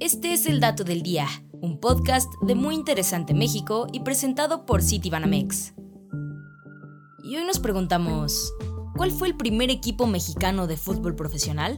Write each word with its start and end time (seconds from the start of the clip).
Este 0.00 0.32
es 0.34 0.46
el 0.46 0.60
dato 0.60 0.84
del 0.84 1.02
día, 1.02 1.26
un 1.60 1.78
podcast 1.78 2.28
de 2.42 2.54
Muy 2.54 2.74
Interesante 2.74 3.34
México 3.34 3.86
y 3.92 4.00
presentado 4.00 4.66
por 4.66 4.82
Citibanamex. 4.82 5.74
Y 7.24 7.36
hoy 7.36 7.44
nos 7.44 7.60
preguntamos, 7.60 8.52
¿cuál 8.96 9.10
fue 9.10 9.28
el 9.28 9.36
primer 9.36 9.70
equipo 9.70 10.06
mexicano 10.06 10.66
de 10.66 10.76
fútbol 10.76 11.14
profesional? 11.14 11.76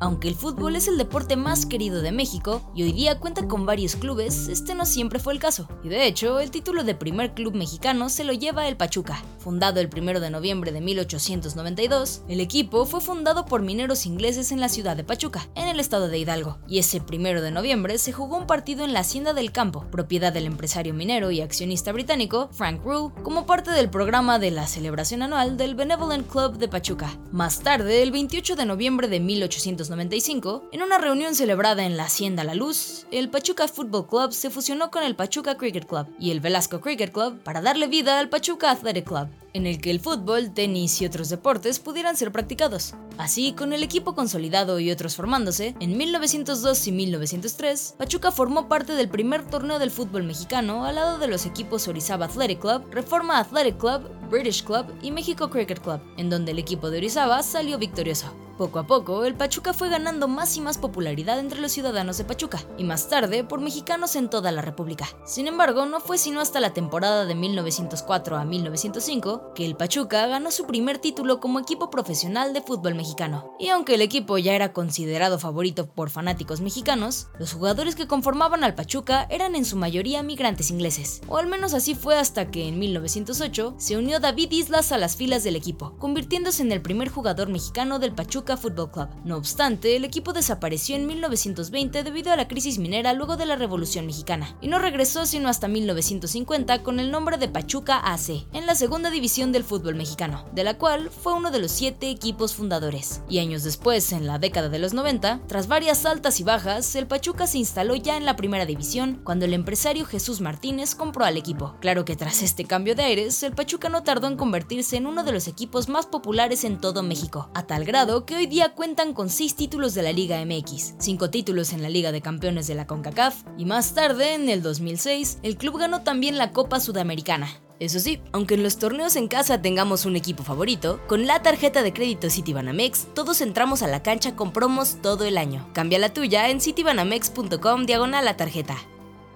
Aunque 0.00 0.28
el 0.28 0.36
fútbol 0.36 0.76
es 0.76 0.86
el 0.86 0.96
deporte 0.96 1.34
más 1.34 1.66
querido 1.66 2.02
de 2.02 2.12
México 2.12 2.70
y 2.72 2.84
hoy 2.84 2.92
día 2.92 3.18
cuenta 3.18 3.48
con 3.48 3.66
varios 3.66 3.96
clubes, 3.96 4.46
este 4.46 4.76
no 4.76 4.86
siempre 4.86 5.18
fue 5.18 5.32
el 5.32 5.40
caso. 5.40 5.68
Y 5.82 5.88
de 5.88 6.06
hecho, 6.06 6.38
el 6.38 6.52
título 6.52 6.84
de 6.84 6.94
primer 6.94 7.34
club 7.34 7.54
mexicano 7.54 8.08
se 8.08 8.22
lo 8.22 8.32
lleva 8.32 8.68
el 8.68 8.76
Pachuca. 8.76 9.24
Fundado 9.38 9.80
el 9.80 9.90
1 9.92 10.20
de 10.20 10.30
noviembre 10.30 10.70
de 10.70 10.80
1892, 10.80 12.22
el 12.28 12.40
equipo 12.40 12.84
fue 12.86 13.00
fundado 13.00 13.44
por 13.44 13.62
mineros 13.62 14.06
ingleses 14.06 14.52
en 14.52 14.60
la 14.60 14.68
ciudad 14.68 14.96
de 14.96 15.02
Pachuca, 15.02 15.48
en 15.56 15.66
el 15.66 15.80
estado 15.80 16.08
de 16.08 16.18
Hidalgo. 16.18 16.58
Y 16.68 16.78
ese 16.78 17.00
1 17.00 17.40
de 17.40 17.50
noviembre 17.50 17.98
se 17.98 18.12
jugó 18.12 18.36
un 18.36 18.46
partido 18.46 18.84
en 18.84 18.92
la 18.92 19.00
Hacienda 19.00 19.32
del 19.32 19.50
Campo, 19.50 19.86
propiedad 19.90 20.32
del 20.32 20.46
empresario 20.46 20.94
minero 20.94 21.32
y 21.32 21.40
accionista 21.40 21.90
británico 21.90 22.50
Frank 22.52 22.84
Rule, 22.84 23.12
como 23.24 23.46
parte 23.46 23.72
del 23.72 23.90
programa 23.90 24.38
de 24.38 24.52
la 24.52 24.68
celebración 24.68 25.22
anual 25.22 25.56
del 25.56 25.74
Benevolent 25.74 26.28
Club 26.28 26.58
de 26.58 26.68
Pachuca. 26.68 27.18
Más 27.32 27.60
tarde, 27.60 28.02
el 28.02 28.12
28 28.12 28.54
de 28.54 28.66
noviembre 28.66 29.08
de 29.08 29.18
1892, 29.18 29.87
en 29.90 30.82
una 30.82 30.98
reunión 30.98 31.34
celebrada 31.34 31.86
en 31.86 31.96
la 31.96 32.04
Hacienda 32.04 32.44
La 32.44 32.54
Luz, 32.54 33.06
el 33.10 33.30
Pachuca 33.30 33.68
Football 33.68 34.06
Club 34.06 34.32
se 34.32 34.50
fusionó 34.50 34.90
con 34.90 35.02
el 35.02 35.16
Pachuca 35.16 35.56
Cricket 35.56 35.86
Club 35.86 36.06
y 36.18 36.30
el 36.30 36.40
Velasco 36.40 36.80
Cricket 36.80 37.10
Club 37.10 37.38
para 37.42 37.62
darle 37.62 37.86
vida 37.86 38.18
al 38.18 38.28
Pachuca 38.28 38.70
Athletic 38.70 39.06
Club, 39.06 39.28
en 39.54 39.66
el 39.66 39.80
que 39.80 39.90
el 39.90 40.00
fútbol, 40.00 40.52
tenis 40.52 41.00
y 41.00 41.06
otros 41.06 41.30
deportes 41.30 41.78
pudieran 41.78 42.16
ser 42.16 42.32
practicados. 42.32 42.94
Así, 43.16 43.54
con 43.54 43.72
el 43.72 43.82
equipo 43.82 44.14
consolidado 44.14 44.78
y 44.78 44.90
otros 44.90 45.16
formándose, 45.16 45.74
en 45.80 45.96
1902 45.96 46.86
y 46.86 46.92
1903, 46.92 47.94
Pachuca 47.96 48.30
formó 48.30 48.68
parte 48.68 48.92
del 48.92 49.08
primer 49.08 49.42
torneo 49.48 49.78
del 49.78 49.90
fútbol 49.90 50.24
mexicano 50.24 50.84
al 50.84 50.96
lado 50.96 51.18
de 51.18 51.28
los 51.28 51.46
equipos 51.46 51.88
Orizaba 51.88 52.26
Athletic 52.26 52.60
Club, 52.60 52.84
Reforma 52.90 53.38
Athletic 53.38 53.78
Club, 53.78 54.10
British 54.30 54.62
Club 54.64 54.86
y 55.02 55.10
México 55.12 55.48
Cricket 55.48 55.80
Club, 55.80 56.00
en 56.18 56.28
donde 56.28 56.52
el 56.52 56.58
equipo 56.58 56.90
de 56.90 56.98
Orizaba 56.98 57.42
salió 57.42 57.78
victorioso. 57.78 58.47
Poco 58.58 58.80
a 58.80 58.88
poco, 58.88 59.24
el 59.24 59.36
Pachuca 59.36 59.72
fue 59.72 59.88
ganando 59.88 60.26
más 60.26 60.56
y 60.56 60.60
más 60.60 60.78
popularidad 60.78 61.38
entre 61.38 61.60
los 61.60 61.70
ciudadanos 61.70 62.18
de 62.18 62.24
Pachuca, 62.24 62.60
y 62.76 62.82
más 62.82 63.08
tarde 63.08 63.44
por 63.44 63.60
mexicanos 63.60 64.16
en 64.16 64.28
toda 64.28 64.50
la 64.50 64.62
República. 64.62 65.06
Sin 65.24 65.46
embargo, 65.46 65.86
no 65.86 66.00
fue 66.00 66.18
sino 66.18 66.40
hasta 66.40 66.58
la 66.58 66.74
temporada 66.74 67.24
de 67.24 67.36
1904 67.36 68.36
a 68.36 68.44
1905 68.44 69.52
que 69.54 69.64
el 69.64 69.76
Pachuca 69.76 70.26
ganó 70.26 70.50
su 70.50 70.66
primer 70.66 70.98
título 70.98 71.38
como 71.38 71.60
equipo 71.60 71.88
profesional 71.88 72.52
de 72.52 72.60
fútbol 72.60 72.96
mexicano. 72.96 73.54
Y 73.60 73.68
aunque 73.68 73.94
el 73.94 74.02
equipo 74.02 74.38
ya 74.38 74.54
era 74.54 74.72
considerado 74.72 75.38
favorito 75.38 75.86
por 75.86 76.10
fanáticos 76.10 76.60
mexicanos, 76.60 77.28
los 77.38 77.52
jugadores 77.52 77.94
que 77.94 78.08
conformaban 78.08 78.64
al 78.64 78.74
Pachuca 78.74 79.28
eran 79.30 79.54
en 79.54 79.64
su 79.64 79.76
mayoría 79.76 80.24
migrantes 80.24 80.72
ingleses, 80.72 81.20
o 81.28 81.36
al 81.36 81.46
menos 81.46 81.74
así 81.74 81.94
fue 81.94 82.18
hasta 82.18 82.50
que 82.50 82.66
en 82.66 82.80
1908 82.80 83.76
se 83.78 83.96
unió 83.96 84.18
David 84.18 84.50
Islas 84.50 84.90
a 84.90 84.98
las 84.98 85.14
filas 85.14 85.44
del 85.44 85.54
equipo, 85.54 85.96
convirtiéndose 85.98 86.64
en 86.64 86.72
el 86.72 86.82
primer 86.82 87.08
jugador 87.08 87.50
mexicano 87.50 88.00
del 88.00 88.16
Pachuca 88.16 88.47
Football 88.56 88.90
Club. 88.90 89.08
No 89.24 89.36
obstante, 89.36 89.96
el 89.96 90.04
equipo 90.04 90.32
desapareció 90.32 90.96
en 90.96 91.06
1920 91.06 92.02
debido 92.02 92.32
a 92.32 92.36
la 92.36 92.48
crisis 92.48 92.78
minera 92.78 93.12
luego 93.12 93.36
de 93.36 93.46
la 93.46 93.56
Revolución 93.56 94.06
Mexicana, 94.06 94.56
y 94.60 94.68
no 94.68 94.78
regresó 94.78 95.26
sino 95.26 95.48
hasta 95.48 95.68
1950 95.68 96.82
con 96.82 97.00
el 97.00 97.10
nombre 97.10 97.36
de 97.36 97.48
Pachuca 97.48 97.98
AC, 97.98 98.46
en 98.52 98.66
la 98.66 98.74
segunda 98.74 99.10
división 99.10 99.52
del 99.52 99.64
fútbol 99.64 99.94
mexicano, 99.94 100.44
de 100.52 100.64
la 100.64 100.78
cual 100.78 101.10
fue 101.10 101.34
uno 101.34 101.50
de 101.50 101.58
los 101.58 101.72
siete 101.72 102.10
equipos 102.10 102.54
fundadores. 102.54 103.22
Y 103.28 103.38
años 103.38 103.62
después, 103.62 104.12
en 104.12 104.26
la 104.26 104.38
década 104.38 104.68
de 104.68 104.78
los 104.78 104.94
90, 104.94 105.40
tras 105.46 105.68
varias 105.68 106.06
altas 106.06 106.40
y 106.40 106.44
bajas, 106.44 106.94
el 106.94 107.06
Pachuca 107.06 107.46
se 107.46 107.58
instaló 107.58 107.94
ya 107.96 108.16
en 108.16 108.24
la 108.24 108.36
primera 108.36 108.66
división 108.66 109.20
cuando 109.24 109.44
el 109.44 109.54
empresario 109.54 110.04
Jesús 110.04 110.40
Martínez 110.40 110.94
compró 110.94 111.24
al 111.24 111.36
equipo. 111.36 111.76
Claro 111.80 112.04
que 112.04 112.16
tras 112.16 112.42
este 112.42 112.64
cambio 112.64 112.94
de 112.94 113.02
aires, 113.02 113.42
el 113.42 113.54
Pachuca 113.54 113.88
no 113.88 114.02
tardó 114.02 114.26
en 114.26 114.36
convertirse 114.36 114.96
en 114.96 115.06
uno 115.06 115.24
de 115.24 115.32
los 115.32 115.48
equipos 115.48 115.88
más 115.88 116.06
populares 116.06 116.64
en 116.64 116.80
todo 116.80 117.02
México, 117.02 117.50
a 117.54 117.66
tal 117.66 117.84
grado 117.84 118.24
que 118.24 118.36
hoy 118.38 118.46
día 118.46 118.72
cuentan 118.72 119.14
con 119.14 119.30
6 119.30 119.56
títulos 119.56 119.94
de 119.94 120.02
la 120.02 120.12
Liga 120.12 120.40
MX, 120.44 120.94
5 120.98 121.28
títulos 121.28 121.72
en 121.72 121.82
la 121.82 121.88
Liga 121.88 122.12
de 122.12 122.20
Campeones 122.20 122.68
de 122.68 122.76
la 122.76 122.86
CONCACAF 122.86 123.42
y 123.56 123.64
más 123.64 123.94
tarde, 123.94 124.34
en 124.34 124.48
el 124.48 124.62
2006, 124.62 125.40
el 125.42 125.56
club 125.56 125.78
ganó 125.78 126.02
también 126.02 126.38
la 126.38 126.52
Copa 126.52 126.78
Sudamericana. 126.78 127.48
Eso 127.80 127.98
sí, 127.98 128.20
aunque 128.30 128.54
en 128.54 128.62
los 128.62 128.78
torneos 128.78 129.16
en 129.16 129.26
casa 129.26 129.60
tengamos 129.60 130.04
un 130.04 130.14
equipo 130.14 130.44
favorito, 130.44 131.00
con 131.08 131.26
la 131.26 131.42
tarjeta 131.42 131.82
de 131.82 131.92
crédito 131.92 132.30
Citibanamex 132.30 133.08
todos 133.12 133.40
entramos 133.40 133.82
a 133.82 133.88
la 133.88 134.04
cancha 134.04 134.36
con 134.36 134.52
promos 134.52 134.98
todo 135.02 135.24
el 135.24 135.36
año. 135.36 135.68
Cambia 135.72 135.98
la 135.98 136.12
tuya 136.12 136.48
en 136.48 136.60
citibanamex.com 136.60 137.86
diagonal 137.86 138.24
la 138.24 138.36
tarjeta. 138.36 138.76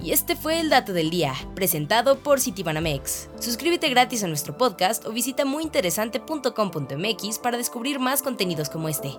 Y 0.02 0.10
este 0.10 0.34
fue 0.34 0.58
el 0.58 0.68
dato 0.68 0.92
del 0.92 1.10
día, 1.10 1.32
presentado 1.54 2.18
por 2.18 2.40
Citibanamex. 2.40 3.28
Suscríbete 3.38 3.88
gratis 3.88 4.24
a 4.24 4.26
nuestro 4.26 4.58
podcast 4.58 5.06
o 5.06 5.12
visita 5.12 5.44
muyinteresante.com.mx 5.44 7.38
para 7.38 7.56
descubrir 7.56 8.00
más 8.00 8.20
contenidos 8.20 8.68
como 8.68 8.88
este. 8.88 9.16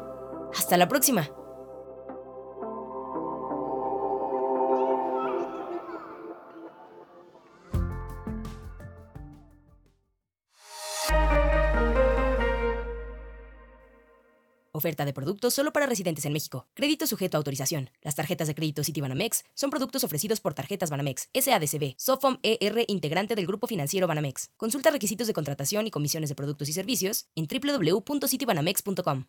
Hasta 0.53 0.75
la 0.75 0.89
próxima. 0.89 1.29
Oferta 14.75 15.06
de 15.06 15.13
productos 15.13 15.53
solo 15.53 15.72
para 15.72 15.85
residentes 15.85 16.25
en 16.25 16.34
México. 16.34 16.66
Crédito 16.73 17.06
sujeto 17.06 17.38
a 17.38 17.39
autorización. 17.39 17.91
Las 18.01 18.16
tarjetas 18.16 18.47
de 18.47 18.56
crédito 18.56 18.84
Citibanamex 18.84 19.44
son 19.53 19.69
productos 19.69 20.03
ofrecidos 20.03 20.39
por 20.39 20.56
Tarjetas 20.56 20.89
Banamex, 20.89 21.29
SADCB, 21.31 21.94
Sofom 21.95 22.38
ER, 22.41 22.84
integrante 22.88 23.35
del 23.35 23.45
Grupo 23.45 23.67
Financiero 23.67 24.07
Banamex. 24.07 24.50
Consulta 24.57 24.89
requisitos 24.89 25.28
de 25.28 25.34
contratación 25.34 25.85
y 25.85 25.91
comisiones 25.91 26.29
de 26.29 26.35
productos 26.35 26.69
y 26.69 26.73
servicios 26.73 27.28
en 27.35 27.45
www.citibanamex.com. 27.47 29.25